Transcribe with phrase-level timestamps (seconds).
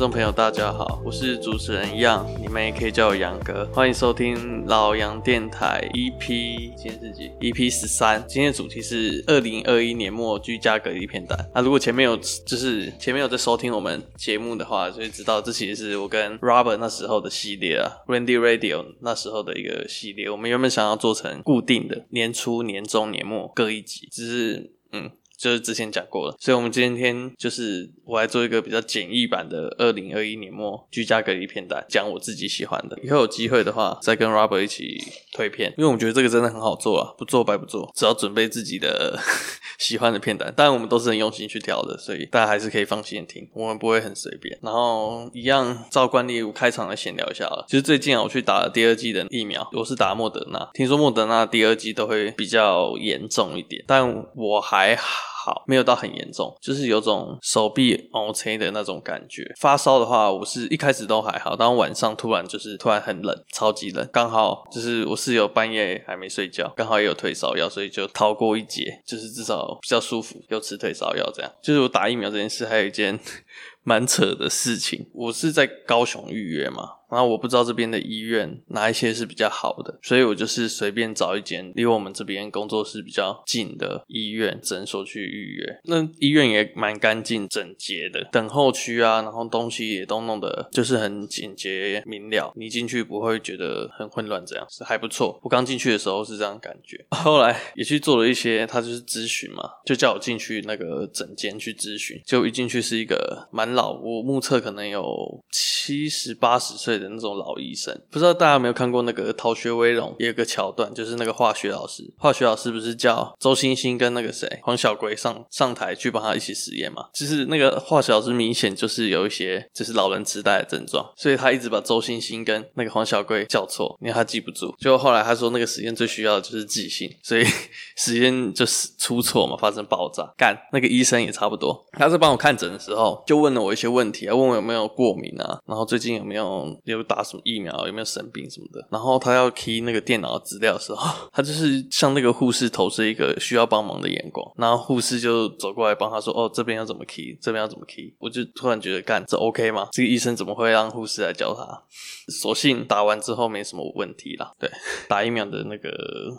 [0.00, 11.38] 众朋友，大家好，我是主持人杨，你们也可以叫我杨哥，欢迎收听老杨电台 EP 今天是几？EP 十三，今天的主题是二零二一年末居家隔离片段。
[11.54, 20.30] 那、如果前面有就是前面有在收听我们节目的话，就会知道这其实是我跟 Robert 那时候的系列啊，Randy Radio 那时候的一个系列。
[20.30, 25.10] 我们原本想要做成固定的，年初、年中、年末各一集，只是嗯。
[25.40, 32.98] 就是之前讲过了，所以我们今天就是我来做一个比较简易版的二零二一年末居家隔离片单，讲我自己喜欢的。
[33.02, 34.98] 以后有机会的话，再跟 Robert 一起
[35.32, 39.18] 推片，因为我觉得这个真的很好做啊，不做白不做，只要准备自己的
[39.80, 40.52] 喜欢的片单。
[40.54, 44.58] 当然我们都是很用心去挑的，所以大家还是可以放心听，我们不会很随便。
[44.60, 47.64] 然后一样照惯例，我开场来闲聊一下了。
[47.66, 55.29] 其实最近啊，我去打了第二剂的疫苗，我是打莫德纳，听说莫德纳第二剂都会比较严重一点，但我还好。
[55.44, 59.50] 好，没有到很严重，就是有种手臂凹车的那种感觉。
[59.58, 64.06] 发烧的话，我是一开始都还好，但晚上突然就是突然很冷，超级冷。
[64.12, 71.50] 刚好就是我室友半夜还没睡觉，刚好也有退烧药，所以就逃过一劫，就是至少比较舒服，又吃退烧药这样。
[71.62, 73.18] 就是我打疫苗这件事，还有一件
[73.82, 76.99] 蛮扯的事情，我是在高雄预约嘛。
[77.10, 85.80] 然后我不知道这边的医院哪一些是比较好的，所以我就是随便找一间离我们这边工作室比较近的医院诊所去预约。
[85.84, 95.38] 那医院也蛮干净整洁的，等候区啊，然后东西也都弄得就是很简洁明了，你进去不会觉得很混乱，这样是还不错。
[95.42, 105.04] 我刚进去的时候是这样感觉， 后来也去做了一些，他就是咨询嘛，就叫我进去那个诊间去咨询，就一进去是一个蛮老，我目测可能有
[105.50, 117.06] 七十八十岁的那种老医生，不知道大家有没有看过那个《逃学威龙》也有个桥段，就是那个化学老师，化学老师不是叫周星星跟那个谁黄小龟上上台去帮他一起实验嘛？
[117.14, 124.74] 就是那个化学老师明显就是有一些就是老人痴呆的症状，所以他一直把周星星跟那个黄小龟叫错，因为他记不住。
[124.78, 127.44] 就后来他说那个实验最需要的就是记性，所以
[127.96, 130.30] 实验就是出错嘛，发生爆炸。
[130.36, 138.86] 干那个医生也差不多，他在帮我看诊的时候就问了我一些问题啊，问我有没有过敏啊，然后最近有没有有打什么疫苗，有没有生病什么的。
[138.90, 144.46] 然后他要 key 那个电脑资料的时候， 他就是向那个护士投射一个需要帮忙的眼光。
[144.56, 149.88] 然后护士就走过来帮他说：“哦，这边要怎么 key，这边要怎么 key。”我就突然觉得，干这 OK 吗？
[149.92, 151.82] 这个医生怎么会让护士来教他？
[152.30, 154.52] 索性打完之后没什么问题啦。
[154.58, 154.70] 对，
[155.08, 155.90] 打疫苗的那个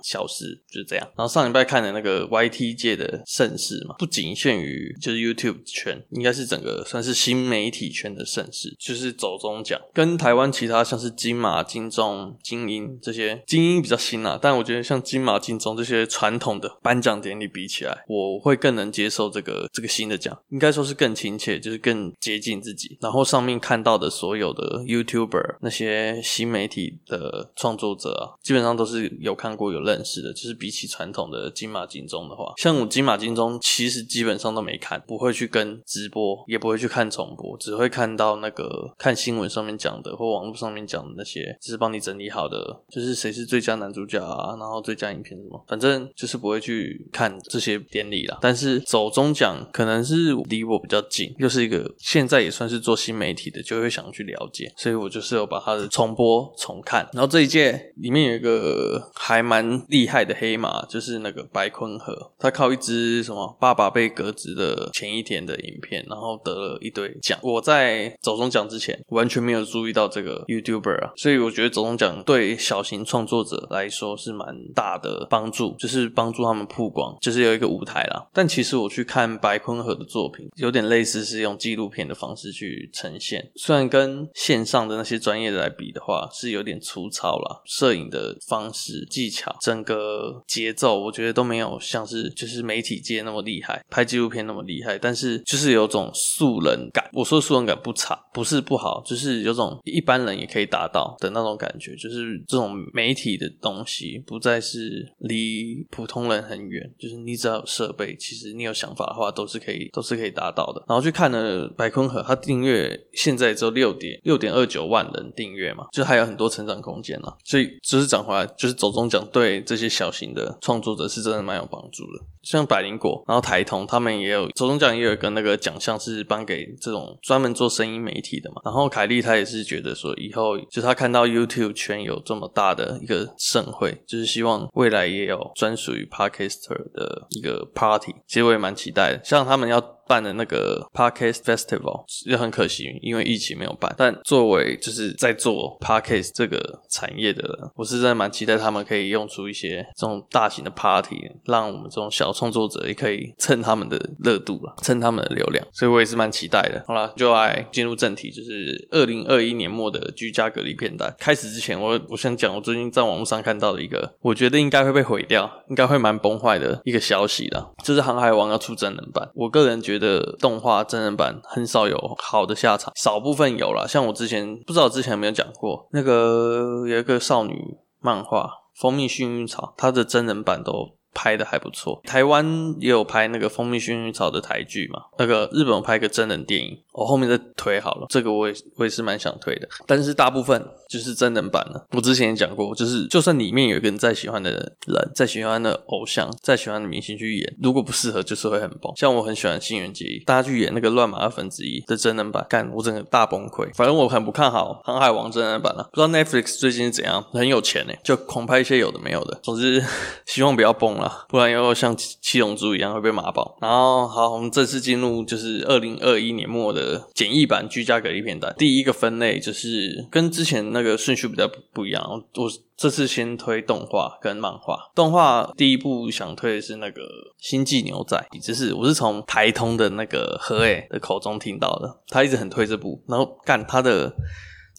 [0.02, 1.06] 小事就是这样。
[1.18, 22.98] 然后上礼拜看的那个 YT 界的盛世嘛，不仅限于就是 YouTube 圈，应该是整个算是新媒体圈的盛世，就是走中奖跟台湾其他像是金马、金钟、金鹰这些，金鹰比较新啦，但我觉得像金马、金钟这些传统的颁奖典礼比起来，我会更能接受这个这个新的奖，应该说是更亲切，就是更接近自己。
[23.02, 30.32] 然后上面看到的所有的 YouTuber 那些新媒体的创作者啊，基本上都是有看过、有认识的。
[30.32, 48.38] 就是比起传统的金马、金钟的话，像我金马、金钟其实基本上都没看，不会去跟直播，也不会去看重播，只会看到那个看新闻上面讲的或网络上面讲的那些，就是帮你整理好的，就是谁是最佳男主角啊，然后最佳影片什么，反正就是不会去看这些典礼啦。
[48.42, 57.08] 但是走中奖可能是离我比较近，又是一个现在也算是做新媒体的，就会想去了解，所以我就是有把它的重播重看。
[57.14, 67.38] 然后这一届里面有一个还蛮厉害的黑马，就是那个白坤和，他靠一支什么爸爸被革职的前一天的影片，然后得了一堆奖。
[67.42, 78.28] 我在走中奖之前完全没有注意到这个 YouTuber 啊，所以我觉得走钟奖对小型创作者来说是蛮大的帮助，就是帮助他们曝光，就是有一个舞台啦。
[78.34, 97.10] 但其实我去看白坤和的作品，有点类似是用纪录片的方式去呈现，虽然跟线上的那些专业的来比的话是有点粗糙啦，摄影的方式技巧，整个节奏我觉得都没有像是就是媒体界那么厉害，拍纪录片那么厉害，但是就是有种素人感。
[97.14, 110.84] 我说素人感不差，不是不好，就是有种一一般人也可以达到的那种感觉，就是这种媒体的东西不再是离普通人很远，就是你只要有设备，其实你有想法的话，都是可以，都是可以达到的。
[110.88, 117.38] 然后去看了白坤和，他订阅现在只有六点六点二九万人订阅嘛，就还有很多成长空间啦。
[117.44, 122.26] 所以就是讲回来，就是走中奖对这些小型的创作者是真的蛮有帮助的。
[122.42, 128.60] 像百灵果，然后台通，他们也有走钟奖，也有一个那个奖项是颁给这种专门做声音媒体的嘛。
[128.66, 138.14] 然后凯莉她也是觉得说，以后就他看到 YouTube 圈有这么大的一个盛会，就是希望未来也有专属于 Podcaster 的一个 Party。
[138.28, 140.01] 其实我也蛮期待的，像他们要。
[140.08, 143.94] 办的那个 Podcast Festival，也很可惜，因为疫情没有办。
[143.98, 155.66] 但作为就是在做 Podcast 这个产业的人，我是真的蛮期待他们可以用出一些这种大型的 Party，让我们这种小创作者也可以蹭他们的热度了，蹭他们的流量。
[155.72, 156.84] 所以我也是蛮期待的。
[156.88, 161.14] 好了，就来进入正题，就是二零二一年末的居家隔离片单。
[161.20, 169.30] 开始之前，我我想讲我最近在网络上看到的一个，我觉得应该会被毁掉，应该会蛮崩坏的一个消息啦，就是《航海王》要出真人版。
[169.34, 178.44] 我个人觉得的动画真人版很少有好的下场，少部分有啦，像我之前不知道之前有没有讲过，那个有一个少女漫画
[178.82, 180.98] 《蜂蜜幸运草》，它的真人版都。
[181.14, 191.86] 拍的还不错，台湾也有拍那个《蜂蜜薰衣草》的台剧嘛，那个日本拍个真人电影，我后面再推好了，这个我也我也是蛮想推的，但是大部分就是真人版了。
[191.92, 198.92] 我之前也讲过，就是就算里面有一个人再喜欢的人，再喜欢的偶像，再喜欢的明星去演，如果不适合，就是会很崩。
[198.96, 203.70] 像我很喜欢新垣结衣，大家去演那个乱马二分之一的真人版，干我整个大崩溃。
[203.74, 209.40] 反正我很不看好《航海王》真人版了，不知道 Netflix 最近是怎样，很有钱呢，就狂拍一些有的没有的。
[209.44, 209.84] 总之，
[210.26, 211.01] 希望不要崩。
[211.30, 213.58] 不然又像七龙珠一样会被马爆。
[213.62, 218.54] 然后好，我们这次进入就是二零二一年末的简易版居家隔离片段。
[218.58, 222.04] 第一个分类就是跟之前那个顺序比较不一样。
[222.36, 224.78] 我这次先推动画跟漫画。
[224.96, 227.02] 动画第一部想推的是那个
[227.38, 234.14] 《星际牛仔》，就是我是从台通的那个何诶的口中听到的，他一直很推这部，然后干他的。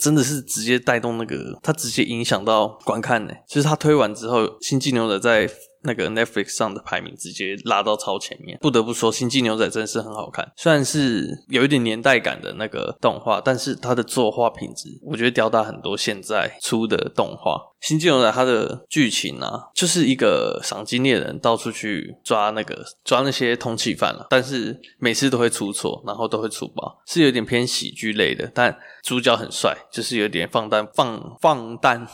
[0.00, 3.32] 真的是直接带动那个，他直接影响到观看呢。
[3.46, 5.48] 就是他推完之后，《星际牛仔》在
[5.84, 8.58] 那个 Netflix 上的排名直接拉到超前面。
[8.61, 10.52] 不得不说，《星际牛仔》真的是很好看。
[10.56, 17.61] 虽然是有一点年代感的那个动画，但是它的作画品质，我觉得吊打很多现在出的动画。
[17.81, 28.49] 星际牛仔它的剧情啊，就是一个赏金猎人到处去抓那个抓那些通缉犯了，但是每次都会出错，然后都会出包，是有点偏喜剧类的。
[28.55, 32.06] 但主角很帅，就是有点放荡放放荡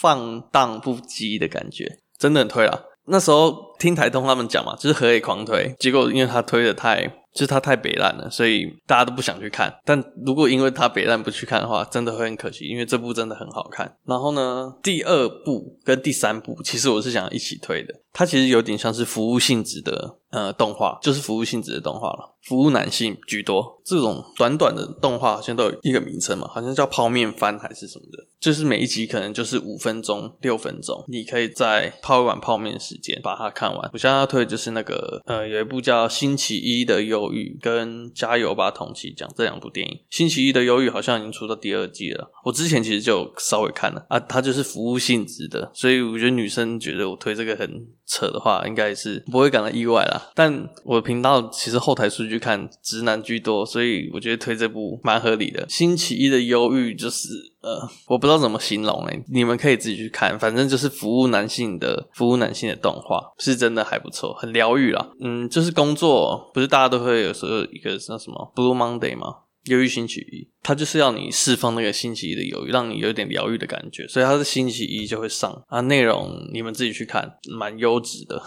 [0.00, 2.80] 放荡不羁的感觉，真的很推啊。
[3.06, 7.10] 那时候听台东他们讲嘛，就是何以狂推，结果因为他推的太。
[7.36, 9.70] 就是他太北烂了，所以大家都不想去看。
[9.84, 13.96] 但如果因为他北烂不去看的话，真的会很可惜，因为这部真的很好看。
[14.06, 17.94] 然后呢，第二部跟第三部，其实我是想一起推的。
[18.12, 23.76] 它其实有点像是服务性质的呃动画，就是服务性质的动画了，服务男性居多。
[23.84, 33.90] 这种短短的动画好像都有一个名称嘛，好像叫泡面番还是什么的，就是每一集可能就是五分钟、六分钟，你可以在泡一碗泡面时间把它看完。
[33.92, 39.94] 我现在要推的就是那个呃有一部叫《星期一的忧郁》跟《加油吧，同期讲》这两部电影。
[40.10, 47.86] 《星期一的忧郁》好像已经出到第二季了，我之前其实就稍微看了啊，它就是服务性质的，所以我觉得女生觉得我推这个很。
[48.08, 50.30] 扯的话，应该是不会感到意外啦。
[50.32, 55.66] 但我的频道其实后台数据看直男居多，所以我觉得推这部蛮合理的。
[55.68, 57.28] 星期一的忧郁就是
[57.66, 60.38] 呃，我不知道怎么形容诶，你们可以自己去看。
[60.38, 65.10] 反正就是服务男性的服务男性的动画，是真的还不错，很疗愈啦。
[65.20, 69.34] 嗯，就是工作不是大家都会有时候一个那什么 Blue Monday 吗？
[69.64, 78.40] 忧郁星期一，它就是要你释放那个星期一的忧郁，让你有点疗愈的感觉，所以它是星期一就会上啊，内容你们自己去看，蛮优质的。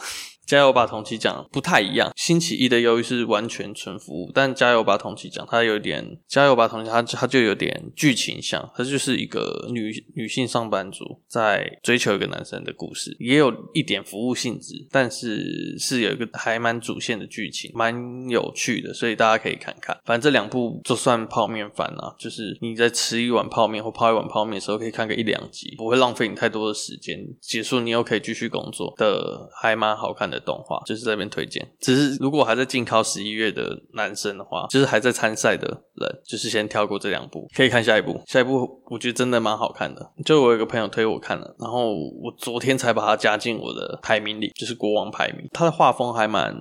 [0.50, 2.12] 加油吧，同期奖不太一样。
[2.16, 19.96] 星期一的忧郁是完全纯服务，但加油吧，同期奖它有点加油吧，同期它它就有点剧情向，它就是一个女女性上班族在追求一个男生的故事，也有一点服务性质，但是是有一个还蛮主线的剧情，蛮有趣的，所以大家可以看看。
[20.04, 27.20] 反正这两部就算泡面番啊，就是你在吃一碗泡面或泡一碗泡面的时候，可以看个一两集，不会浪费你太多的时间。
[27.40, 30.39] 结束你又可以继续工作的，还蛮好看的。
[30.40, 38.22] 动画就是这边推荐，只是如果还在进考十一月的男生的话，就是还在参赛的人，就是先跳过这两部，可以看下一部。
[38.26, 45.48] 下一部我觉得真的蛮好看的，就我有个朋友推我看了，然后我昨天才把它加进我的排名里，就是国王排名。
[45.52, 46.56] 它的画风还蛮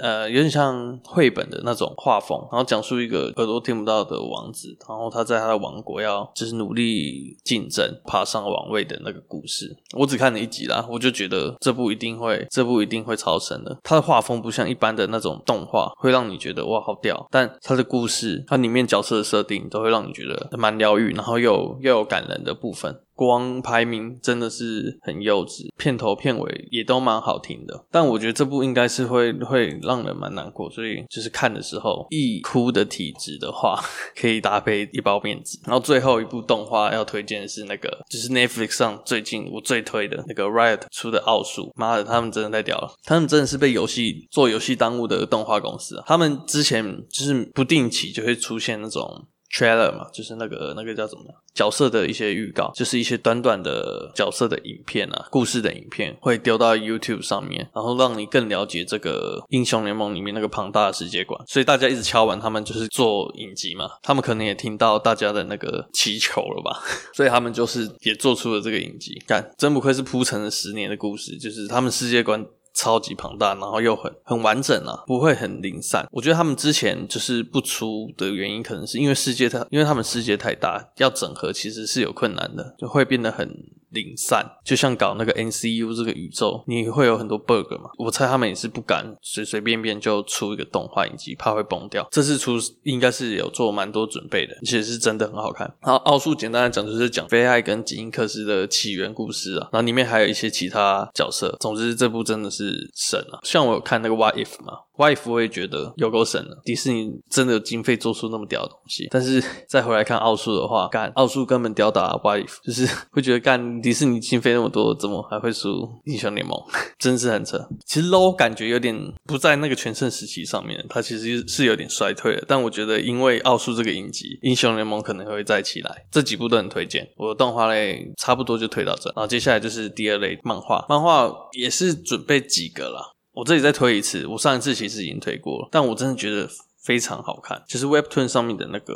[0.00, 9.76] 呃，有点像绘本的那种画风，然后讲述一个耳朵听不到的王子，然后他在他的王国要就是努力竞争爬上王位的那个故事。
[9.96, 13.10] 我只看了一集啦，我就觉得这部一定会，这部一定会。
[13.20, 17.26] 超神的，他的画风不像一般的那种动画，会让你觉得哇好屌。
[17.30, 22.96] 但他的故事，它里面角色的设定，都会让你觉得蛮疗愈，然后又又有感人的部分。
[23.20, 27.84] 光排名真的是很幼稚，片头片尾也都蛮好听的。
[27.90, 33.78] 但我觉得这部应该是会会让人蛮难过，所以就是看的时候易哭的体质的话，
[34.18, 35.58] 可以搭配一包面纸。
[35.66, 46.02] 然后最后一部动画要推荐的是那个，就是 Netflix 上最近我最推的那个 Riot 出的奥数，妈的，他们真的太屌了，他们真的是被游戏做游戏耽误的动画公司！
[46.06, 49.26] 他们之前就是不定期就会出现那种。
[49.50, 51.22] Trailer 嘛，就是那个那个叫什么
[51.54, 61.40] 角色的一些预告，就是一些短短的角色的影片啊，故事的影片会丢到 YouTube 上面，然后让你更了解这个英雄联盟里面那个庞大的世界观。
[61.46, 66.80] 所以大家一直敲完，他们就是做影集嘛，他们可能也听到大家的那个祈求了吧，
[67.12, 69.20] 所以他们就是也做出了这个影集。
[69.26, 72.46] 干，真不愧是铺陈了十年的故事，就是他们世界观。
[72.74, 76.06] 超级庞大，然后又很很完整啊，不会很零散。
[76.12, 83.48] 我觉得他们之前就是不出的原因，可能是因为世界太，因为他们世界太大，要整合其实是有困难的，就会变得很。
[83.90, 87.90] 零散，就像搞那个 N C U 这个宇宙，你会有很多 bug 嘛？
[87.98, 92.06] 我猜他们也是不敢随随便便就出一个动画影集，怕会崩掉。
[92.10, 95.66] 这次出应该是有做蛮多准备的，而且是真的很好看。
[95.82, 101.56] 然后奥数简单来讲就是讲菲艾跟吉英克斯的起源故事啊，然后里面还有一些其他角色。
[101.60, 103.40] 总之这部真的是神啊！
[103.42, 104.74] 像我有看那个 What If 嘛。
[105.00, 109.08] Wife 我也觉得有够神了，迪士尼真的有经费做出那么屌的东西。
[109.10, 116.54] 但是 再回来看奥数的话，干奥数根本吊打 Wife，就是 会觉得干迪士尼经费那么多，怎么还会输英雄联盟？
[117.00, 117.58] 真是很扯。
[117.86, 122.44] 其实 low 感觉有点不在那个全盛时期上面，它其实是有点衰退了。
[122.46, 126.06] 但我觉得因为奥数这个影集，英雄联盟可能会再起来。
[126.10, 127.08] 这几部都很推荐。
[127.16, 133.16] 我的动画类差不多就推到这，然后接下来就是第二类漫画，漫画也是准备几个了。
[133.32, 136.48] 我这里再推一次，我上一次其实已经推过了，但我真的觉得
[136.82, 137.62] 非常好看。
[137.68, 138.94] 就是 Webtoon 上面的那个，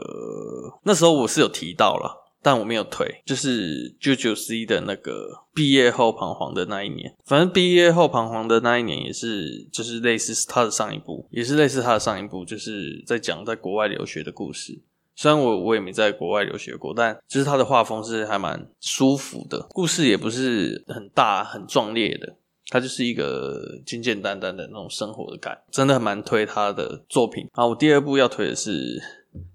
[0.83, 3.23] 那时候我是有提到了，但我没有推。
[3.25, 14.83] 就是 JoJoC 的那个毕业后彷徨的那一年，反正毕业后彷徨的那一年也是，就是类似他的上一部，也是类似他的上一部，就是在讲在国外留学的故事。
[15.17, 22.35] 虽然我我也没在国外留学过，但就是他的画风是还蛮舒服的，故事也不是很大很壮烈的。
[22.69, 27.47] 它就是一个简简单单的那种生活的感，真的蛮推他的作品。
[27.53, 28.71] 啊，我第二部要推的是《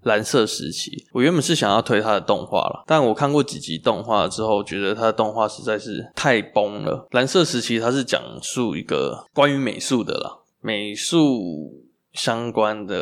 [0.02, 0.90] 蓝色时期》。
[1.12, 7.06] 我原本是想要推他的动画了，但我看过几集动画之后，觉得他的动画实在是太崩了。
[7.16, 12.96] 《蓝色时期》它是讲述一个关于美术的啦，美术相关的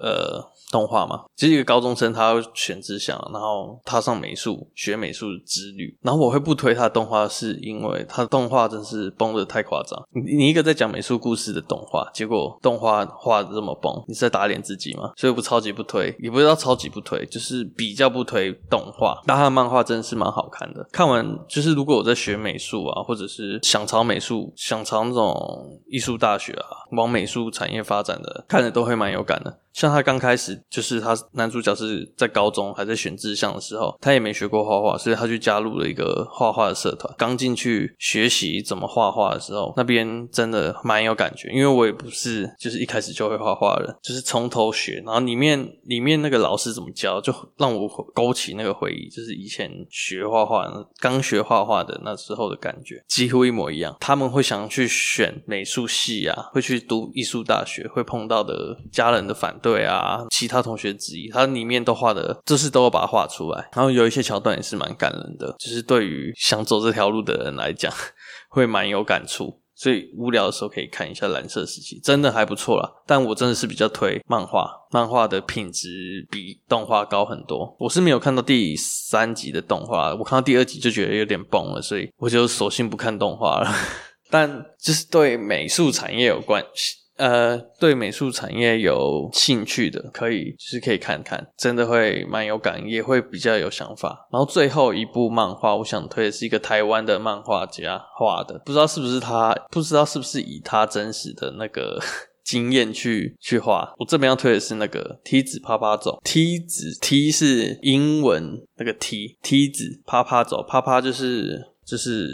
[0.00, 0.57] 呃。
[0.70, 5.96] 动画嘛，其实一个高中生他要选志向，然后踏上美术学美术之旅。
[6.02, 9.98] 然后我会不推他的动画，是因为他的动画真是崩得太夸张。
[10.12, 15.12] 你你一个在讲美术故事的动画，结果动画画得这么崩，你是在打脸自己吗？
[15.16, 19.20] 所以我不超级不推，也不知道超级不推，就是比较不推动画。
[19.26, 20.86] 但他的漫画真的是蛮好看的。
[20.92, 29.58] 看完就是如果我在学美术啊，或者是想朝美术、想朝那种艺术大学啊，往美术产业发展的，看着都会蛮有感的。
[29.72, 37.12] 像他刚开始就是他男主角是在高中还在选志向的时候，他也没学过画画，所以他去加入了一个画画的社团。
[37.18, 45.02] 刚进去学习怎么画画的时候，那边真的蛮有感觉，因为我也不是就是一开始就会画画的，就是从头学。
[45.04, 53.96] 然后里面里面那个老师怎么教，就让我勾起那个回忆，就是以前学画画刚学画画的那时候的感觉，几乎一模一样。
[54.00, 59.78] 他们会想去选美术系啊，会去读艺术大学，会碰到的家人的反对。
[59.78, 63.68] 啊，其他同学之一，他里面都画的，就是都要把它画出来。
[63.74, 67.92] 然后有一些桥段也是蛮感人的，就是对于想走这条路的人来讲，
[68.50, 69.60] 会蛮有感触。
[69.80, 72.90] 所以无聊的时候可以看一下《蓝色时期》，真的还不错啦。
[73.06, 77.76] 但我真的是比较推漫画，漫画的品质比动画高很多。
[77.78, 83.72] 我是没有看到第三集的动画，我看到第二集就觉得有点崩了，所以我就索性不看动画了。
[84.28, 84.50] 但
[84.82, 86.96] 就是对美术产业有关系。
[87.18, 94.28] 呃，对美术产业有兴趣的，可以就是可以看看，真的会蛮有感，也会比较有想法。
[94.32, 102.00] 然后最后一部漫画，我想推的是一个台湾的漫画家画的，不知道是不是他，不知道是不是以他真实的那个
[102.44, 103.92] 经验去去画。
[103.98, 111.66] 我这边要推的是那个梯子趴趴走，梯子梯是英文那个梯，梯子趴趴走，趴趴就是。
[111.88, 112.28] 就是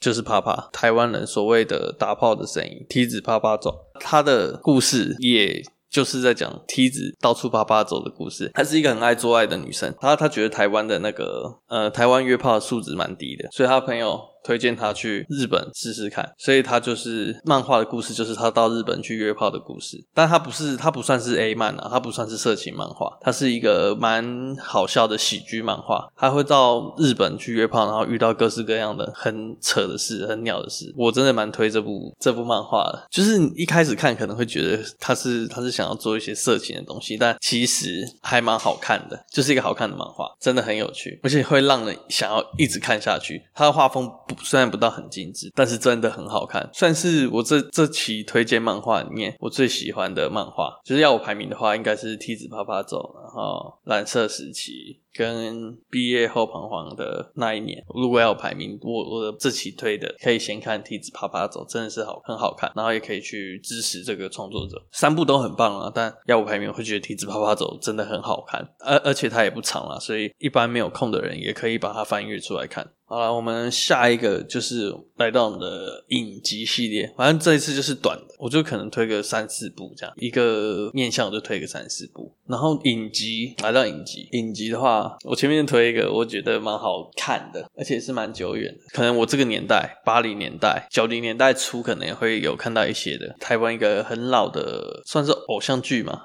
[0.00, 3.74] 就是啪啪，台湾人所谓的打炮的声音，梯子啪啪走。
[3.98, 8.50] 他的故事也就是在讲梯子到处啪啪走的故事。
[8.54, 16.32] 她是一个很爱做爱的女生，她她觉得台湾的那个呃台湾约炮的素质蛮低的，所以她朋友推荐他去日本试试看。
[16.38, 20.02] 所以他就是漫画的故事，就是他到日本去约炮的故事。
[20.14, 26.10] 但他不是，他不算是 A 漫啊，他不算是色情漫画，他是一个蛮好笑的喜剧漫画。
[26.16, 30.92] 他会到日本去约炮，然后遇到各式各样的很扯的事、很鸟的事。
[30.96, 43.42] 我真的蛮推这部这部漫画的，就是你一开始看可能会觉得他是他是想要做一些色情的东西，但其实还蛮好看的，就是一个好看的漫画，真的很有趣，而且会让人想要一直看下去。
[43.54, 44.10] 他的画风
[44.42, 50.72] 虽然不到很精致，但是真的很好看，算是我这这期推荐漫画里面我最喜欢的漫画。
[50.84, 54.72] 就是要我排名的话，应该是《梯子啪啪走》，然后《蓝色时期》。
[55.14, 65.92] 跟毕业后彷徨的那一年，如果要排名，我我的这期推的可以先看《梯子啪啪走》，真的是好很好看，然后也可以去支持这个创作者，三部都很棒啊。
[65.94, 72.90] 但要我排名，我会觉得《梯子啪啪走》真的很好看，而而且它也不长啦，所以一般没有空的人也可以把它翻阅出来看。
[73.04, 82.34] 好了，我们下一个就是来到我们的影集系列，反正这一次就是短的，我就可能推个三四部这样，一个面向我就推个三四部。
[82.46, 96.20] 然后影集来到影集，影集的话，我前面推一个我觉得蛮好看的，而且是蛮久远的，可能我这个年代八零年代、九零年代初可能也会有看到一些的台湾一个很老的，算是偶像剧嘛。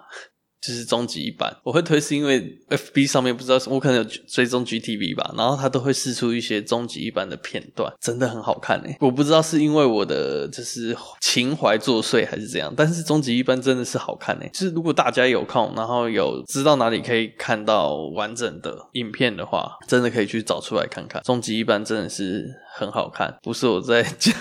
[0.60, 8.98] 就是终极一班，我会推是因为 FB 上面不知道我可能有追踪 GTV 吧，然后他都会试出一些终极一班的片段，真的很好看诶。
[9.00, 14.50] 我不知道是因为我的就是情怀作祟还是怎样，但是终极一班真的是好看诶。
[14.54, 21.22] 就是如果大家有空，然后有知道哪里可以看到完整的影片的话，真的可以去找出来看看。
[21.24, 24.34] 终极一班真的是很好看，不是我在讲。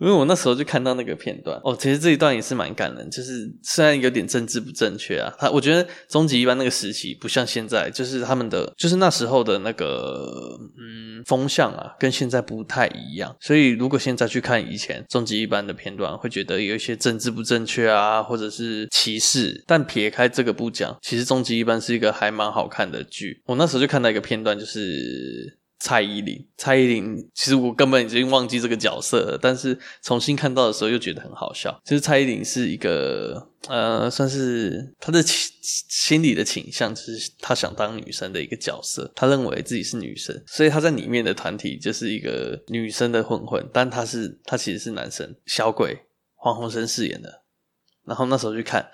[0.00, 23.42] 因为我那时候就看到那个片段哦，其实这一段也是蛮感人，就是虽然有点政治不正确啊，他我觉得终极一班那个时期不像现在，就是他们的就是那时候的那个嗯风向啊，跟现在不太一样，所以如果现在去看以前终极一班的片段，会觉得有一些政治不正确啊，或者是歧视，但撇开这个不讲，其实终极一班是一个还蛮好看的剧。
[23.44, 25.59] 我那时候就看到一个片段，就是。
[25.80, 31.80] 蔡依林，蔡依林，其实我根本已经忘记这个角色了，但是重新看到的时候又觉得很好笑。
[31.84, 45.98] 其实蔡依林是一个，呃，算是她的心心理的倾向，就是她想当女生的一个角色，她认为自己是女生，所以她在里面的团体就是一个女生的混混，但她是她其实是男生，小鬼
[46.36, 47.42] 黄鸿升饰演的。
[48.04, 48.86] 然后那时候去看。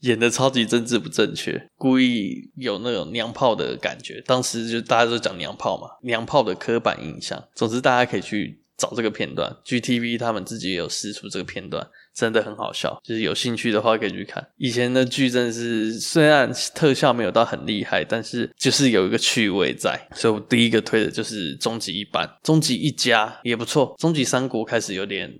[0.00, 4.22] 演的超级政治不正确，故意有那种娘炮的感觉。
[4.26, 7.42] 当时就大家都讲娘炮嘛，娘炮的刻板印象。
[7.54, 11.86] 总之，大家可以去找这个片段，GTV 他们自己也有试出这个片段。
[12.14, 14.46] 真的很好笑，就是有兴趣的话可以去看。
[14.56, 19.98] 以前的剧真的是，虽然特效没有到很厉害，但是就是有一个趣味在。
[20.14, 23.94] 所以我第一个推的就是终极一班，终极一家也不错。
[23.98, 25.32] 终极三国开始有点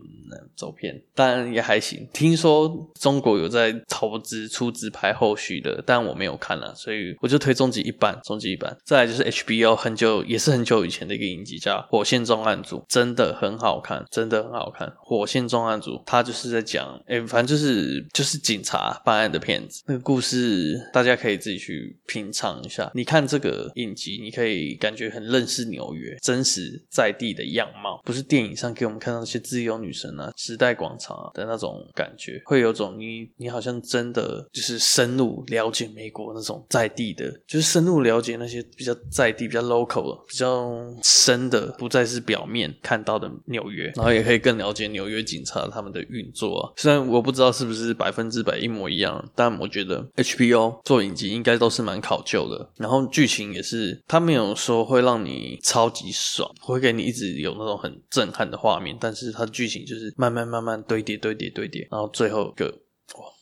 [0.57, 2.09] 走偏，但也还行。
[2.13, 8.19] 听说中国有在投资出资拍后续的，但我没有看了，所以我就推终极一班。
[8.25, 14.89] 终极一班，再来就是 HBO 很久也是很久以前的一个影集叫《火线重案组》，真的很好看，真的很好看。
[14.99, 16.60] 《火线重案组》它就是在。
[16.63, 22.91] 讲，哎、反正就是就是警察办案的片子，那个故事大家可以自己去品尝一下。
[22.95, 40.71] 你看这个影集，你可以感觉很认识纽约真实在地的样貌，不是电影上给我们看到那些自由女神啊、时代广场啊的那种感觉，会有种你你好像真的就是深入了解美国那种在地的，就是深入了解那些比较在地、比较 local、比较
[41.03, 46.50] 深的，不再是表面看到的纽约，然后也可以更了解纽约警察他们的运作。
[46.77, 52.71] 虽然我不知道是不是百分之百一模一样，但我觉得 HBO 做影集应该都是蛮考究的。
[52.77, 63.40] 然后剧情也是，他没有说会让你超级爽，会给你一直有那种很震撼的画面，但是它剧情就是慢慢慢慢堆叠堆叠堆叠，然后最后一个哇。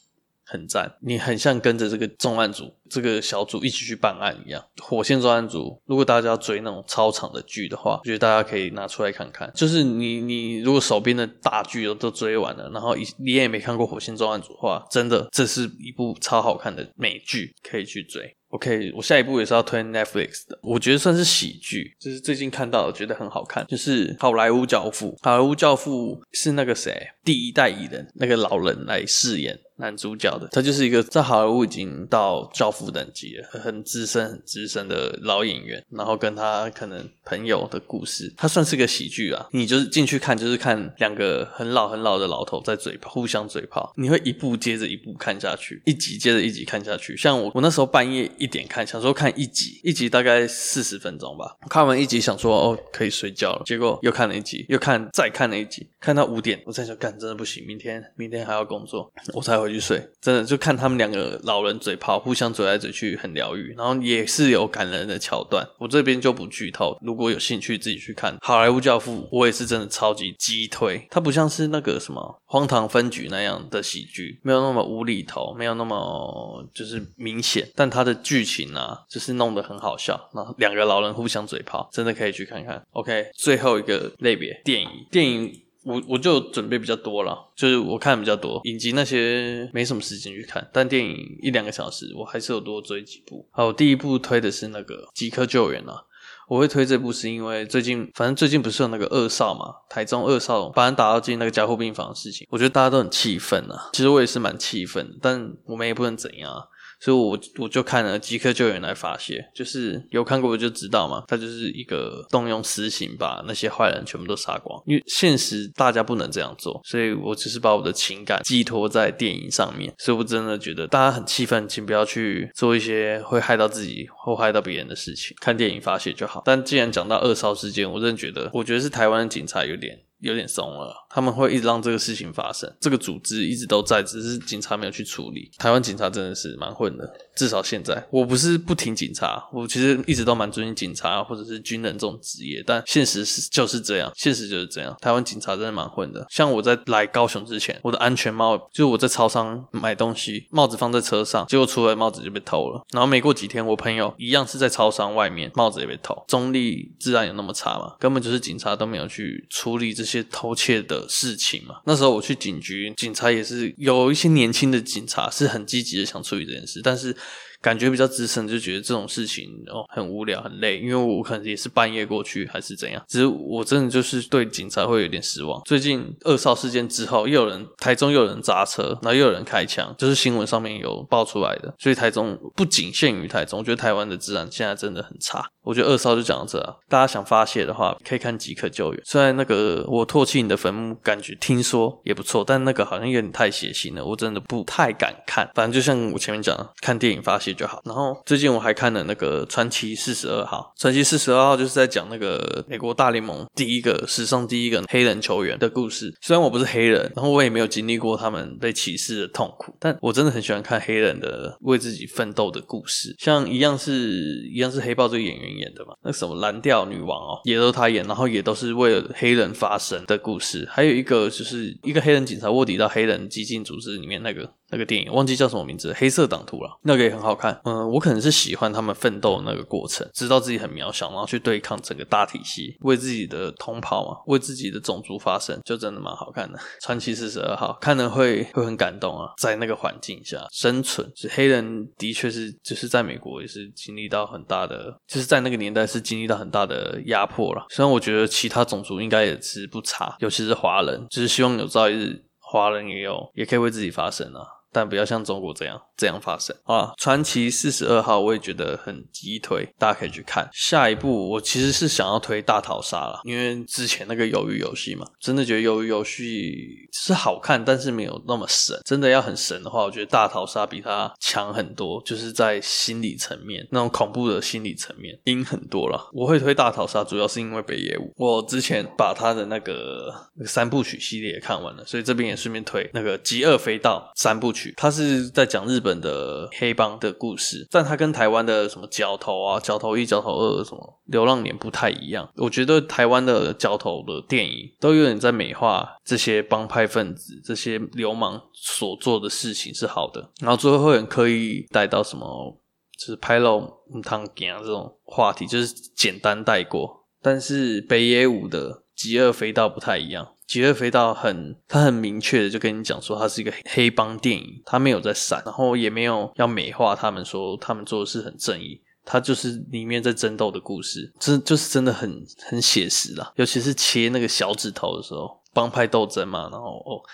[0.51, 4.65] 很赞，你很像跟着这个重案组这个小组一起去办案一样。
[4.83, 9.53] 火线重案组，如果大家要追那种超长的剧的话，我觉得大家可以拿出来看看。
[9.55, 18.35] 就是你你如果手边的大剧都都追完了，然后你也没看过火线重案组的话，真的这是一部超好看的美剧，可以去追。
[18.49, 25.09] OK，我下一部也是要推 Netflix 的，我觉得算是喜剧，就是最近看到的，觉得很好看，就是《好莱坞教父》。
[25.23, 29.59] 《好莱坞教父》是那个谁，第一代蚁人那个老人来饰演。
[29.81, 39.47] 男主角的，他就是一个在好莱坞已经到教父等级了，很资深、很资深的老演员，然后跟他可能朋友的故事，他算是个喜剧啊。
[39.53, 47.17] 你就是进去看，就是看两个很老很老的老头在嘴炮，互相嘴炮，你会一部接着一部看下去，一集接着一集看下去。
[47.17, 65.67] 像我，我那时候半夜一点看，想说看一集，一集大概四十分钟吧，看完一集想说哦可以睡觉了，结果又看了一集，又看再看了一集，看到五点，我在想干真的不行，明天明天还要工作，我才回去睡，真的就看他们两个老人嘴炮，互相嘴来嘴去，很疗愈，然后也是有感人的桥段。
[65.79, 71.07] 我这边就不剧透，如果有兴趣自己去看《好莱坞教父》，我也是真的超级鸡推。
[71.11, 80.29] 它不像是那个什么《荒唐分局》那样的喜剧，没有那么无厘头，没有那么就是明显，但它的剧情啊，就是弄得很好笑。
[80.35, 82.83] 然后两个老人互相嘴炮，真的可以去看看。
[82.93, 85.63] OK，最后一个类别电影，电影。
[85.85, 93.47] 我我就准备比较多了，就是我看的比较多，影集那些没什么时间去看，但电影一两个小时，我还是有多追几部。
[93.53, 96.03] 好，第一部推的是那个《即刻救援》啊，
[96.49, 106.53] 我会推这部是因为最近，反正最近不是有那个二少嘛，台中二少把人打到进那个加护病房的事情，我觉得大家都很气愤啊，其实我也是蛮气愤，但我们也不能怎样。
[107.01, 114.83] 所以我，我就看了《即刻救援》来发泄，就是有看过我就知道嘛，他就是一个动用私刑把那些坏人全部都杀光。
[114.87, 119.93] 因为现实大家不能这样做，所以我只是把我的情感寄托在电影上面。
[119.99, 126.43] 所以我真的觉得大家很气愤，请不要去做一些会害到自己或害到别人的事情，看电影发泄就好。
[126.45, 129.97] 但既然讲到二少事件，我真的觉得，我觉得是台湾的警察有点。
[130.21, 135.51] 有点松了，他们会一直让这个事情发生，这个组织一直都在，只是警察没有去处理。
[135.59, 138.07] 台湾警察真的是蛮混的，至少现在。
[138.11, 144.97] 我不是不挺警察，我其实一直都蛮尊敬警察或者是军人这种职业，但现实是就是这样，现实就是这样。
[145.01, 146.27] 台湾警察真的蛮混的。
[146.31, 152.85] 像我在来高雄之前，我的安全帽就是我在超商买东西，帽子放在车上，结果出来帽子就被偷了。
[152.93, 156.25] 然后没过几天，我朋友一样是在超商外面，帽子也被偷。
[156.27, 157.95] 中立治安有那么差吗？
[158.01, 167.15] 根本就是警察都没有去处理这些偷窃的事情嘛，那时候我去警局，警察也是有一些年轻的警察是很积极的想处理这件事，但是。
[167.61, 175.61] 感觉比较资深，就觉得这种事情哦很无聊很累，因为我可能也是半夜过去还是怎样，只是我真的就是对警察会有点失望。
[175.65, 181.75] 最近二少事件之后，又有人台中又有人砸车，然后又有人开枪，就是新闻上面有爆出来的。
[181.79, 185.45] 所以台中不仅限于台中，我觉得台湾的治安现在真的很差。
[185.63, 189.03] 我觉得二少就讲到这啊，大家想发泄的话可以看即刻救援。
[189.05, 195.51] 虽然那个我唾弃你的坟墓，感觉听说也不错，但那个好像有点太血腥了，我真的不太敢看。
[195.55, 197.48] 反正就像我前面讲的，看电影发泄。
[197.53, 197.81] 就好。
[197.85, 206.13] 然后最近我还看了那个《传奇四十二号》，《传奇四十二号》就是在讲那个美国大联盟第一个史上第一个黑人球员的故事。
[206.21, 213.15] 虽然我不是黑人，然后我也没有经历过他们被歧视的痛苦，但我真的很喜欢看黑人的为自己奋斗的故事。
[213.19, 220.67] 像一样是一样是黑豹这个演员演的嘛，那、什么蓝调女王哦，也都他演，然后也都是为了黑人发声的故事。
[220.71, 224.49] 还有一个就是一个黑人警察卧底到黑人激进组织里面那个。
[224.71, 227.59] 那个电影忘记叫什么名字，黑色党徒了，那个也很好看。
[227.65, 236.59] 嗯，我可能是喜欢他们奋斗那个过程，知道自己很渺小，然后去对抗整个大体系，为自己的同袍嘛，为自己的种族发声，就真的蛮好看的。
[236.81, 247.65] 传奇四十二号看了会会很感动啊，在那个环境下生存，是黑人的确是就是在美国也是经历到很大的，就是在那个年代是经历到很大的压迫了。
[247.71, 254.58] 虽然我觉得其他种族应该也是不差，尤其是华人，就是希望有朝一日华人也有也可以为自己发声啊。
[254.73, 256.93] 但不要像中国这样这样发生啊！
[256.99, 260.49] 传奇四十二号我也觉得很激推，大家可以去看。
[260.53, 266.55] 下一部我其实是想要推大逃杀了，因为之前那个鱿鱼游戏嘛，真的觉得鱿鱼游戏
[266.93, 268.79] 是好看，但是没有那么神。
[268.85, 276.11] 真的要很神的话，我觉得大逃杀比它强很多，就是在心理层面那种恐怖的心理层面阴很多了。
[276.13, 284.58] 我会推大逃杀，主要是因为北野武，我之前把他的那个那个三部曲系列也看完了，所以这边也顺便推那个《极恶飞盗》三部曲。
[284.77, 292.29] 他是在讲日本的黑帮的故事，但他跟台湾的什么角头啊、角头一、角头二什么流浪脸不太一样。
[292.37, 302.61] 我觉得台湾的角头的电影都有点在美化这些帮派分子、这些流氓所做的事情是好的，然后最后会很刻意带到什么，
[302.99, 303.59] 就是拍肉
[303.95, 307.07] 唔烫镜这种话题，就是简单带过。
[307.21, 310.35] 但是北野武的极恶飞刀不太一样。
[310.49, 327.05] 极乐飞刀很，他很明确的就跟你讲说，他是一个黑帮电影，他没有在闪，然后也没有要美化他们说他们做的事很正义，他就是里面在争斗的故事，真就是真的很很写实啦，尤其是切那个小指头的时候，帮派斗争嘛，然后哦，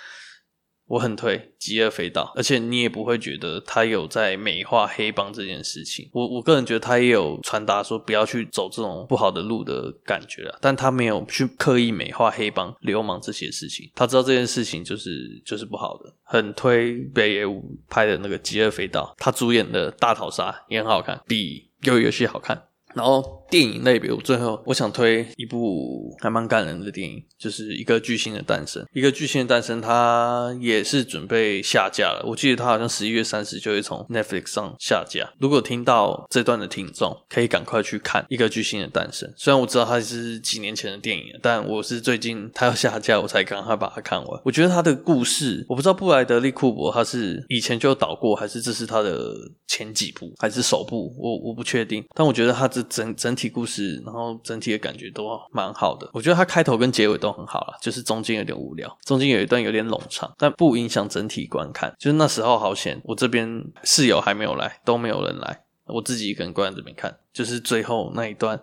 [0.86, 6.08] 我很推吉尔菲道，而且你也不会觉得他有在美化黑帮这件事情。
[6.12, 13.90] 我我个人觉得他也有传达说不要去走这种不好的路的感觉了，但他没有去刻意美化黑帮、流氓这些事情。
[13.94, 22.68] 他知道这件事情就是就是不好的，很推北野武拍的那个吉尔菲道，他主演的大逃杀也很好看，比鱿鱼游戏好看。
[22.94, 28.84] 然后电影类别，我最后我想推一部还蛮感人的电影，就是一个巨星的诞生。
[28.92, 32.24] 一个巨星的诞生，它也是准备下架了。
[32.26, 35.32] 我记得它好像十一月三十就会从 Netflix 上下架。
[35.38, 39.32] 如果听到这段的听众，可以赶快去看一个巨星的诞生。
[39.36, 44.40] 虽然我知道它是几年前的电影，但我是最近它要下架，我才赶快把它看完。
[44.44, 49.34] 我觉得它的故事，我不知道布莱德利库珀他是以前就导过，还是这是他的
[49.66, 52.04] 前几部，还是首部，我我不确定。
[52.14, 56.08] 但我觉得他这整整体故事，然后整体的感觉都蛮好的。
[56.12, 61.94] 我觉得它开头跟结尾都很好啦，就是中间有点无聊，中间有一段有点冗长，但不影响整体观看。
[61.98, 67.18] 就是那时候好险，我这边室友还没有来，都没有人来，我自己一个人关在这边看。
[67.32, 68.60] 就是最后那一段，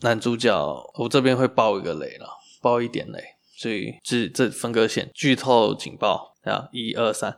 [0.00, 2.28] 男主角，我这边会爆一个雷了，
[2.60, 3.22] 爆一点雷，
[3.56, 7.36] 所以这这分割线剧透警报啊，一二三，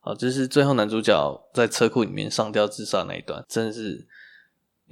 [0.00, 4.08] 好，就是最后男主角在车库里面上吊自杀那一段，真是。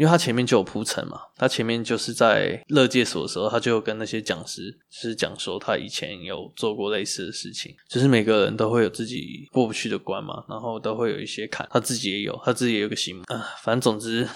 [0.01, 14.27] 因为他前面就有铺陈嘛，他前面就是在乐界所的时候，他就跟那些讲师就是讲说他以前有做过类似的事情，就是每个人都会有自己过不去的关嘛，然后都会有一些坎，他自己也有，他自己也有个心啊，反正总之。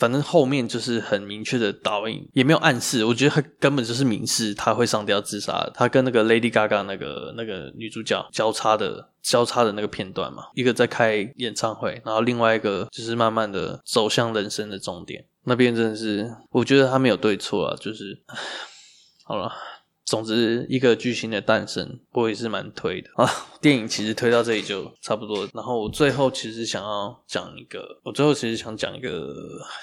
[0.00, 5.70] 反正后面就是很明确的导演，也没有暗示，我觉得他根本就是明示他会上吊自杀。
[5.74, 15.22] 他跟那个 Lady Gaga 那个那个女主角交叉的交叉的那个片段嘛，一个在开演唱会，然后另外一个就是慢慢的走向人生的终点。
[15.44, 18.18] 那边真的是，我觉得他没有对错啊，就是
[19.24, 19.52] 好了。
[20.10, 23.30] 总之，一个巨星的诞生，我也是蛮推的啊。
[23.62, 29.32] 电影其实推到这里就差不多，然后我最后其实想要讲一个，我最后其实想讲一个，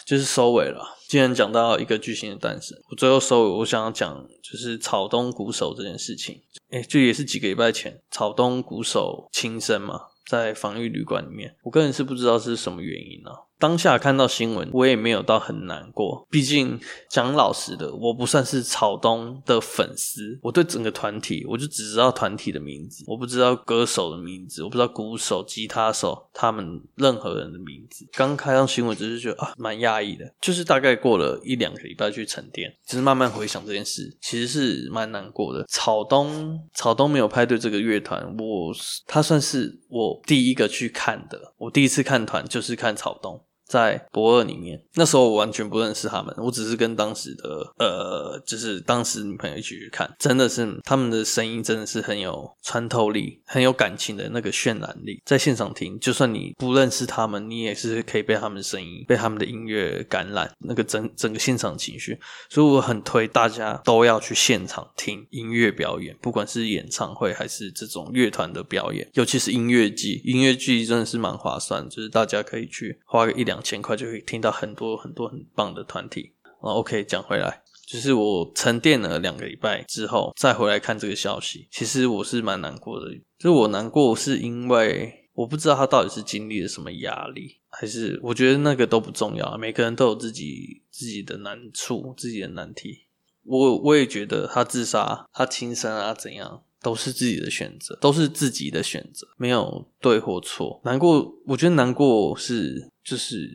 [0.05, 0.83] 就是收尾了。
[1.07, 6.41] 既然讲到一个巨星的诞生，我最后收尾，我想要讲就是草东鼓手这件事情。
[6.71, 13.46] 诶，就也是几个礼拜前，草东鼓手轻生嘛，在防御旅馆里面，我个人是不知道是什么原因啊。
[13.59, 16.27] 当下看到新闻，我也没有到很难过。
[16.29, 20.39] 毕竟讲老实的，我不算是草东的粉丝。
[20.41, 28.07] 我对整个团体，我就只知道团体的名字，我不知道歌手的名字，我不知道鼓手、吉他手他们任何人的名字。
[28.13, 30.25] 刚看到新闻，只是觉得啊，蛮讶异的。
[30.39, 35.65] 就是大概过了一两个礼拜去沉淀，就是慢慢回想这件事，其实是蛮难过的。
[35.67, 38.71] 草东，草东没有派对这个乐团，我
[39.07, 41.53] 他算是我第一个去看的。
[41.57, 43.43] 我第一次看团就是看草东。
[43.67, 62.17] 在博二里面，那时候我完全不认识他们，我只是跟当时的呃，就是当时女朋友一起去看，真的是他们的声音真的是很有穿透力，很有感情的那个渲染力，在现场听，就算你不认识他们，你也是可以被他们的声音、被他们的音乐感染，那个整整个现场情绪，
[62.49, 73.56] 所以我很推大家都要去现场听音乐表演，不管是演唱会还是这种乐团的表演，尤其是音乐季，音乐季真的是蛮划算，就是大家可以去花个一两。
[73.57, 76.31] 两千块就可以听到很多很多很棒的团体。
[76.61, 83.11] OK，讲回来，就是我沉淀了两个礼拜之后再回来看这个消息，其实我是蛮难过的。
[83.39, 89.57] 就是我难过是因为我不知道他到底是经历了什么压力，还是我觉得那个都不重要。
[89.57, 93.06] 每个人都有自己自己的难处，自己的难题。
[93.47, 100.81] 我我也觉得他自杀，他轻生啊怎样，都是自己的选择，都是自己的选择，没有对或错。
[100.83, 102.89] 难过，我觉得难过是。
[103.07, 103.49] 就是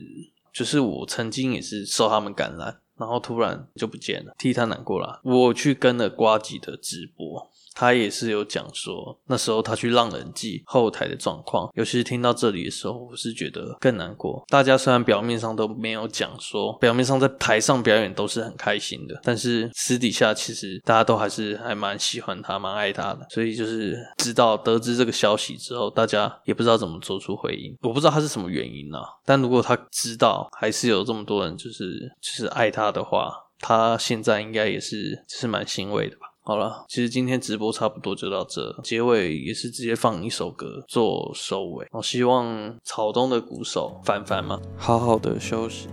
[0.51, 5.21] 就是我曾经也是受他们感染，然后突然就不见了，替他难过了。
[5.23, 7.51] 我去跟了瓜吉的直播。
[7.75, 14.43] 他也是有讲说，那时候他去浪人记后台的状况，尤其是听到这里的时候，我是觉得更难过。
[14.47, 23.25] 大家虽然表面上都没有讲说，表面上在台上表演都是很开心的，但是私底下其实大家都还是还蛮喜欢他，蛮爱他的。
[23.29, 27.75] 所以就是知道得知这个消息之后，大家也不知道怎么做出回应。
[27.81, 36.27] 我不知道他是什么原因啊，但如果他知道还是有这么多人就是就是爱他的话，他现在应该也是就是蛮欣慰的吧。
[36.45, 41.87] 好了，其实今天直播差不多就到这，结尾也是直接放一首歌做收尾。
[41.91, 45.87] 我希望草东的鼓手凡凡嘛，好好的休息。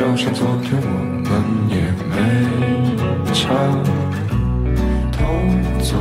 [0.00, 0.88] 就像昨天我
[1.28, 1.30] 们
[1.68, 1.76] 也
[2.08, 3.52] 没差
[5.12, 5.18] 偷
[5.84, 5.94] 走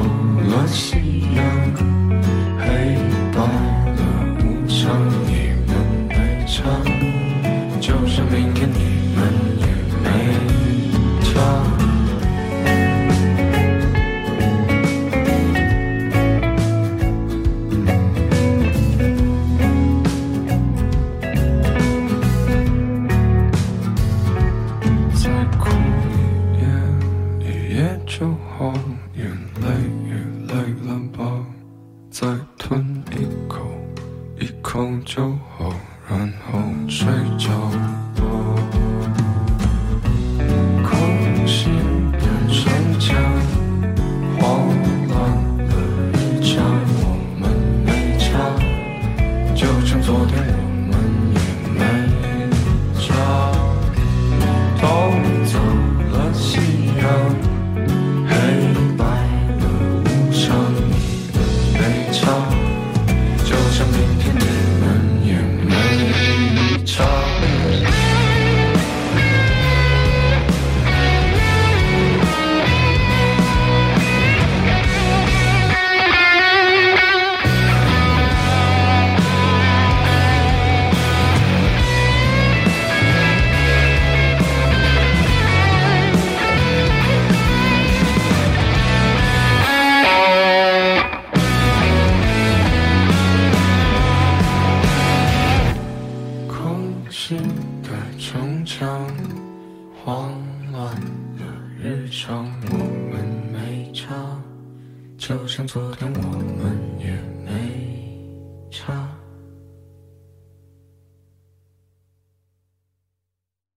[0.47, 0.95] 了夕
[1.35, 1.43] 阳
[2.57, 2.95] 黑
[3.33, 3.99] 白了
[4.39, 5.28] 无常。